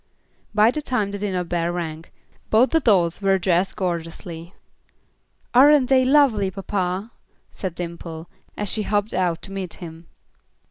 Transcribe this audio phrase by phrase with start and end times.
[0.55, 2.05] By the time the dinner bell rang,
[2.49, 4.55] both the dolls were dressed gorgeously.
[5.53, 7.11] "Aren't they lovely, papa?"
[7.51, 8.27] said Dimple,
[8.57, 10.07] as she hobbled out to meet him.